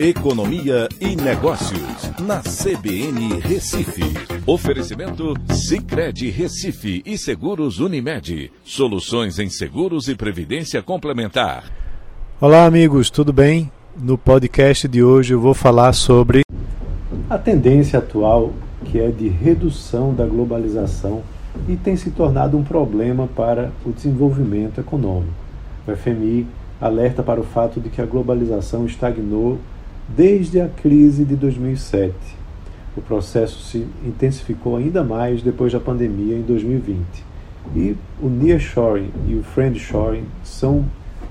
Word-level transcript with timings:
Economia 0.00 0.88
e 1.00 1.16
Negócios, 1.16 2.12
na 2.20 2.38
CBN 2.38 3.40
Recife. 3.40 4.04
Oferecimento 4.46 5.34
Cicred 5.52 6.30
Recife 6.30 7.02
e 7.04 7.18
Seguros 7.18 7.80
Unimed. 7.80 8.52
Soluções 8.62 9.40
em 9.40 9.50
seguros 9.50 10.06
e 10.06 10.14
previdência 10.14 10.80
complementar. 10.84 11.64
Olá, 12.40 12.64
amigos, 12.64 13.10
tudo 13.10 13.32
bem? 13.32 13.72
No 14.00 14.16
podcast 14.16 14.86
de 14.86 15.02
hoje 15.02 15.34
eu 15.34 15.40
vou 15.40 15.52
falar 15.52 15.92
sobre 15.92 16.42
a 17.28 17.36
tendência 17.36 17.98
atual 17.98 18.52
que 18.84 19.00
é 19.00 19.10
de 19.10 19.28
redução 19.28 20.14
da 20.14 20.24
globalização 20.24 21.22
e 21.68 21.74
tem 21.74 21.96
se 21.96 22.12
tornado 22.12 22.56
um 22.56 22.62
problema 22.62 23.26
para 23.26 23.72
o 23.84 23.90
desenvolvimento 23.90 24.80
econômico. 24.80 25.34
O 25.88 25.96
FMI 25.96 26.46
alerta 26.80 27.20
para 27.20 27.40
o 27.40 27.44
fato 27.44 27.80
de 27.80 27.88
que 27.88 28.00
a 28.00 28.06
globalização 28.06 28.86
estagnou 28.86 29.58
desde 30.08 30.60
a 30.60 30.68
crise 30.68 31.24
de 31.24 31.36
2007. 31.36 32.14
O 32.96 33.02
processo 33.02 33.62
se 33.62 33.86
intensificou 34.04 34.76
ainda 34.76 35.04
mais 35.04 35.42
depois 35.42 35.72
da 35.72 35.78
pandemia 35.78 36.36
em 36.36 36.42
2020. 36.42 37.04
E 37.76 37.96
o 38.20 38.28
nearshoring 38.28 39.10
e 39.28 39.34
o 39.34 39.42
friendshoring 39.42 40.24
são 40.42 40.84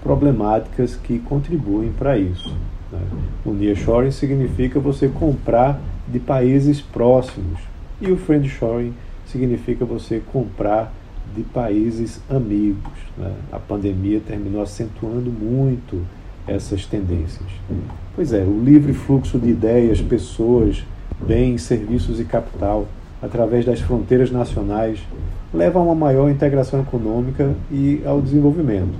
problemáticas 0.04 0.96
que 0.96 1.20
contribuem 1.20 1.92
para 1.92 2.18
isso. 2.18 2.56
Né? 2.92 3.00
O 3.46 3.52
nearshoring 3.52 4.12
significa 4.12 4.80
você 4.80 5.08
comprar 5.08 5.82
de 6.08 6.20
países 6.20 6.80
próximos 6.80 7.60
e 8.00 8.12
o 8.12 8.18
friendshoring 8.18 8.94
significa 9.26 9.84
você 9.84 10.22
comprar 10.32 10.94
de 11.36 11.42
países 11.44 12.22
amigos. 12.30 12.94
Né? 13.18 13.34
A 13.52 13.60
pandemia 13.60 14.22
terminou 14.26 14.62
acentuando 14.62 15.32
muito 15.32 16.02
essas 16.48 16.86
tendências. 16.86 17.48
Pois 18.16 18.34
é, 18.34 18.42
o 18.44 18.64
livre 18.64 18.94
fluxo 18.94 19.38
de 19.38 19.50
ideias, 19.50 20.02
pessoas, 20.02 20.84
bens, 21.26 21.64
serviços 21.64 22.20
e 22.20 22.24
capital 22.24 22.88
através 23.22 23.66
das 23.66 23.80
fronteiras 23.80 24.32
nacionais 24.32 25.00
leva 25.54 25.80
a 25.80 25.82
uma 25.82 25.96
maior 25.96 26.30
integração 26.30 26.82
econômica 26.82 27.54
e 27.72 28.02
ao 28.06 28.22
desenvolvimento. 28.22 28.96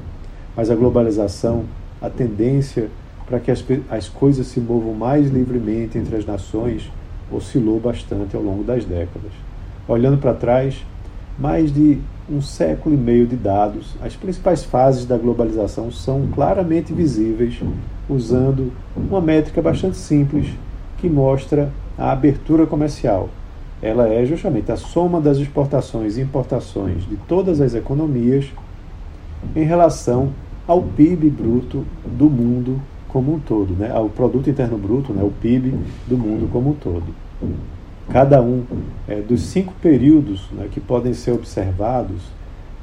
Mas 0.56 0.72
a 0.72 0.76
globalização, 0.76 1.66
a 2.02 2.10
tendência 2.10 2.90
para 3.28 3.40
que 3.40 3.52
as, 3.52 3.64
as 3.90 4.08
coisas 4.08 4.48
se 4.48 4.60
movam 4.60 4.94
mais 4.94 5.30
livremente 5.30 5.98
entre 5.98 6.16
as 6.16 6.26
nações, 6.26 6.90
oscilou 7.32 7.80
bastante 7.80 8.36
ao 8.36 8.42
longo 8.42 8.64
das 8.64 8.86
décadas. 8.86 9.32
Olhando 9.88 10.18
para 10.18 10.34
trás, 10.34 10.84
mais 11.38 11.72
de 11.72 12.00
um 12.30 12.42
século 12.42 12.96
e 12.96 12.98
meio 12.98 13.26
de 13.28 13.36
dados, 13.36 13.96
as 14.02 14.16
principais 14.16 14.64
fases 14.64 15.06
da 15.06 15.18
globalização 15.18 15.92
são 15.92 16.28
claramente 16.34 16.92
visíveis 16.92 17.60
usando 18.10 18.72
uma 18.96 19.22
métrica 19.22 19.62
bastante 19.62 19.98
simples 19.98 20.48
que 20.98 21.08
mostra 21.08 21.72
a 21.98 22.12
abertura 22.12 22.66
comercial. 22.66 23.30
Ela 23.82 24.10
é 24.10 24.26
justamente 24.26 24.72
a 24.72 24.76
soma 24.76 25.22
das 25.22 25.38
exportações 25.38 26.18
e 26.18 26.22
importações 26.22 27.08
de 27.08 27.16
todas 27.16 27.62
as 27.62 27.76
economias 27.76 28.46
em 29.56 29.64
relação 29.64 30.32
ao 30.68 30.82
PIB 30.82 31.30
bruto 31.30 31.86
do 32.06 32.30
mundo 32.30 32.82
como 33.08 33.36
um 33.36 33.40
todo, 33.40 33.74
né? 33.74 33.92
ao 33.94 34.10
produto 34.10 34.50
interno 34.50 34.78
bruto, 34.78 35.14
né? 35.14 35.24
o 35.24 35.32
PIB 35.32 35.76
do 36.08 36.18
mundo 36.18 36.50
como 36.52 36.72
um 36.72 36.74
todo 36.74 37.06
cada 38.12 38.42
um 38.42 38.64
é, 39.08 39.22
dos 39.22 39.42
cinco 39.42 39.74
períodos 39.82 40.48
né, 40.52 40.68
que 40.72 40.80
podem 40.80 41.14
ser 41.14 41.32
observados 41.32 42.22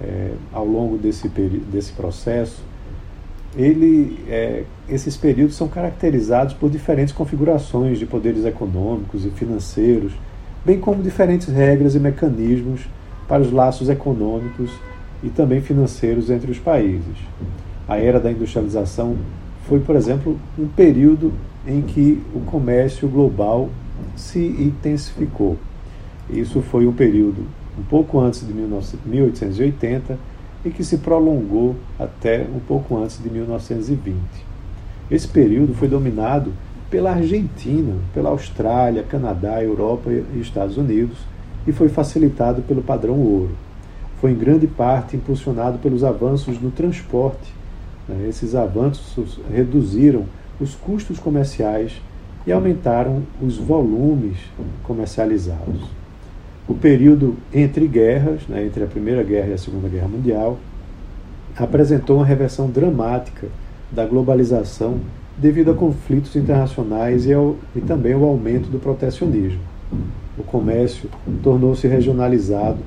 é, 0.01 0.33
ao 0.53 0.67
longo 0.67 0.99
desse, 0.99 1.29
desse 1.29 1.93
processo, 1.93 2.63
ele, 3.57 4.19
é, 4.29 4.65
esses 4.89 5.17
períodos 5.17 5.57
são 5.57 5.69
caracterizados 5.69 6.55
por 6.55 6.69
diferentes 6.69 7.15
configurações 7.15 7.99
de 7.99 8.07
poderes 8.07 8.45
econômicos 8.45 9.25
e 9.25 9.31
financeiros, 9.31 10.13
bem 10.65 10.79
como 10.81 11.03
diferentes 11.03 11.49
regras 11.49 11.95
e 11.95 12.01
mecanismos 12.01 12.81
para 13.29 13.43
os 13.43 13.53
laços 13.53 13.89
econômicos 13.89 14.71
e 15.23 15.29
também 15.29 15.61
financeiros 15.61 16.31
entre 16.31 16.51
os 16.51 16.59
países. 16.59 17.17
A 17.89 17.97
era 17.97 18.19
da 18.19 18.31
industrialização 18.31 19.17
foi, 19.69 19.81
por 19.81 19.97
exemplo, 19.97 20.39
um 20.59 20.67
período 20.67 21.33
em 21.67 21.81
que 21.81 22.21
o 22.35 22.41
comércio 22.41 23.09
global 23.09 23.71
se 24.17 24.39
intensificou. 24.39 25.57
Isso 26.29 26.63
foi 26.63 26.87
um 26.87 26.93
período 26.93 27.47
um 27.79 27.83
pouco 27.83 28.21
antes 28.21 28.47
de 28.47 28.53
1880 28.53 30.19
e 30.65 30.71
que 30.71 30.83
se 30.83 30.99
prolongou 30.99 31.77
até 31.99 32.47
um 32.55 32.61
pouco 32.61 32.97
antes 32.97 33.23
de 33.23 33.29
1920. 33.29 34.17
Esse 35.11 35.29
período 35.29 35.75
foi 35.75 35.89
dominado 35.89 36.53
pela 36.91 37.13
Argentina, 37.13 37.95
pela 38.15 38.31
Austrália, 38.31 39.03
Canadá, 39.03 39.63
Europa 39.63 40.11
e 40.11 40.41
Estados 40.41 40.77
Unidos 40.77 41.19
e 41.67 41.73
foi 41.73 41.89
facilitado 41.89 42.63
pelo 42.63 42.83
padrão 42.83 43.19
ouro. 43.19 43.57
Foi 44.21 44.31
em 44.31 44.37
grande 44.37 44.67
parte 44.67 45.17
impulsionado 45.17 45.79
pelos 45.79 46.05
avanços 46.05 46.61
no 46.61 46.71
transporte. 46.71 47.53
Né? 48.09 48.27
Esses 48.29 48.55
avanços 48.55 49.39
reduziram 49.53 50.25
os 50.61 50.75
custos 50.75 51.19
comerciais 51.19 52.01
e 52.47 52.53
aumentaram 52.53 53.23
os 53.41 53.57
volumes 53.57 54.37
comercializados. 54.83 55.83
O 56.67 56.75
período 56.75 57.37
entre 57.53 57.87
guerras, 57.87 58.43
né, 58.49 58.65
entre 58.65 58.85
a 58.85 58.87
Primeira 58.87 59.23
Guerra 59.23 59.49
e 59.49 59.53
a 59.55 59.59
Segunda 59.59 59.89
Guerra 59.89 60.09
Mundial, 60.09 60.59
apresentou 61.57 62.17
uma 62.17 62.27
reversão 62.27 62.69
dramática 62.69 63.49
da 63.91 64.05
globalização 64.05 64.99
devido 65.37 65.71
a 65.71 65.75
conflitos 65.75 66.35
internacionais 66.37 67.27
e, 67.27 67.33
ao, 67.33 67.57
e 67.75 67.81
também 67.81 68.13
ao 68.13 68.25
aumento 68.25 68.69
do 68.69 68.79
protecionismo. 68.79 69.61
O 70.39 70.43
comércio 70.43 71.09
tornou-se 71.43 71.87
regionalizado 71.87 72.79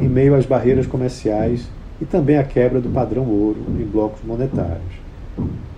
em 0.00 0.08
meio 0.08 0.34
às 0.34 0.46
barreiras 0.46 0.86
comerciais 0.86 1.68
e 2.00 2.04
também 2.04 2.38
à 2.38 2.44
quebra 2.44 2.80
do 2.80 2.88
padrão 2.88 3.24
ouro 3.26 3.58
em 3.78 3.84
blocos 3.84 4.20
monetários. 4.24 5.03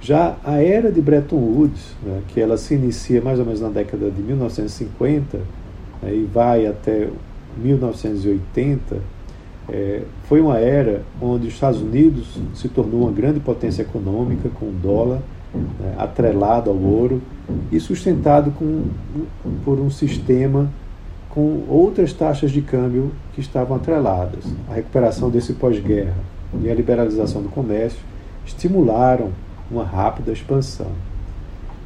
Já 0.01 0.37
a 0.45 0.63
era 0.63 0.93
de 0.93 1.01
Bretton 1.01 1.37
Woods, 1.37 1.97
né, 2.03 2.23
que 2.29 2.41
ela 2.41 2.57
se 2.57 2.75
inicia 2.75 3.21
mais 3.21 3.39
ou 3.39 3.45
menos 3.45 3.61
na 3.61 3.69
década 3.69 4.11
de 4.11 4.23
1950 4.23 5.39
né, 6.03 6.15
e 6.15 6.29
vai 6.33 6.67
até 6.67 7.09
1980, 7.57 8.99
é, 9.69 10.03
foi 10.29 10.41
uma 10.41 10.59
era 10.59 11.03
onde 11.21 11.49
os 11.49 11.55
Estados 11.55 11.81
Unidos 11.81 12.39
se 12.55 12.69
tornou 12.69 13.03
uma 13.03 13.11
grande 13.11 13.41
potência 13.41 13.83
econômica 13.83 14.49
com 14.49 14.67
o 14.67 14.73
dólar 14.73 15.21
né, 15.53 15.95
atrelado 15.99 16.71
ao 16.71 16.77
ouro 16.77 17.21
e 17.73 17.81
sustentado 17.81 18.53
com, 18.53 18.85
por 19.65 19.81
um 19.81 19.91
sistema 19.91 20.71
com 21.31 21.65
outras 21.69 22.13
taxas 22.13 22.51
de 22.51 22.63
câmbio 22.63 23.11
que 23.35 23.41
estavam 23.41 23.77
atreladas. 23.77 24.45
A 24.71 24.75
recuperação 24.75 25.29
desse 25.29 25.53
pós-guerra 25.55 26.15
e 26.63 26.71
a 26.71 26.75
liberalização 26.75 27.43
do 27.43 27.49
comércio 27.49 27.99
estimularam 28.47 29.31
uma 29.71 29.85
rápida 29.85 30.33
expansão. 30.33 30.91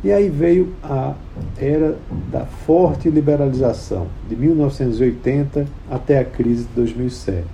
E 0.02 0.10
aí 0.10 0.30
veio 0.30 0.72
a 0.82 1.14
era 1.58 1.98
da 2.32 2.46
forte 2.46 3.10
liberalização, 3.10 4.06
de 4.28 4.34
1980 4.34 5.66
até 5.91 6.18
a 6.18 6.24
crise 6.24 6.64
de 6.64 6.74
2007. 6.74 7.44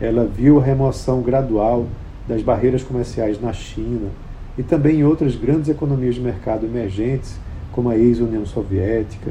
Ela 0.00 0.24
viu 0.24 0.58
a 0.58 0.62
remoção 0.62 1.20
gradual 1.20 1.86
das 2.26 2.42
barreiras 2.42 2.82
comerciais 2.82 3.40
na 3.40 3.52
China 3.52 4.08
e 4.56 4.62
também 4.62 5.00
em 5.00 5.04
outras 5.04 5.36
grandes 5.36 5.68
economias 5.68 6.14
de 6.14 6.20
mercado 6.22 6.64
emergentes, 6.64 7.38
como 7.72 7.90
a 7.90 7.96
ex-União 7.96 8.46
Soviética, 8.46 9.30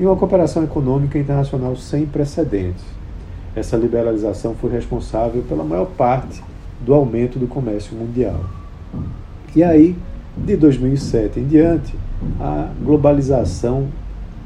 e 0.00 0.04
uma 0.04 0.16
cooperação 0.16 0.64
econômica 0.64 1.18
internacional 1.18 1.76
sem 1.76 2.06
precedentes. 2.06 2.84
Essa 3.54 3.76
liberalização 3.76 4.54
foi 4.54 4.70
responsável 4.70 5.42
pela 5.42 5.64
maior 5.64 5.86
parte 5.86 6.42
do 6.80 6.92
aumento 6.92 7.38
do 7.38 7.46
comércio 7.46 7.96
mundial. 7.96 8.40
E 9.54 9.62
aí, 9.62 9.96
de 10.36 10.56
2007 10.56 11.40
em 11.40 11.46
diante, 11.46 11.94
a 12.40 12.70
globalização 12.82 13.88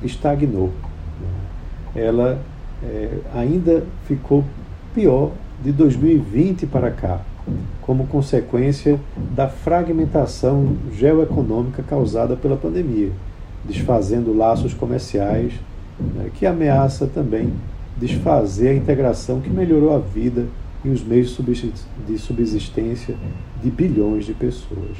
estagnou. 0.03 0.71
Ela 1.95 2.39
é, 2.83 3.19
ainda 3.35 3.85
ficou 4.07 4.45
pior 4.95 5.33
de 5.63 5.73
2020 5.73 6.67
para 6.67 6.91
cá, 6.91 7.21
como 7.81 8.07
consequência 8.07 8.99
da 9.35 9.49
fragmentação 9.49 10.77
geoeconômica 10.93 11.83
causada 11.83 12.37
pela 12.37 12.57
pandemia, 12.57 13.11
desfazendo 13.65 14.37
laços 14.37 14.75
comerciais, 14.75 15.53
né, 15.99 16.31
que 16.35 16.47
ameaça 16.47 17.07
também 17.07 17.53
desfazer 17.97 18.71
a 18.71 18.75
integração 18.75 19.41
que 19.41 19.51
melhorou 19.51 19.95
a 19.95 19.99
vida 19.99 20.47
e 20.85 20.89
os 20.89 21.03
meios 21.03 21.37
de 22.07 22.19
subsistência 22.19 23.17
de 23.63 23.71
bilhões 23.71 24.25
de 24.27 24.35
pessoas. 24.35 24.97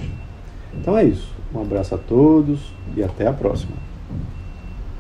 Então 0.75 0.97
é 0.97 1.05
isso. 1.05 1.31
Um 1.55 1.61
abraço 1.61 1.95
a 1.95 1.99
todos 1.99 2.61
e 2.97 3.03
até 3.03 3.27
a 3.27 3.33
próxima. 3.33 3.92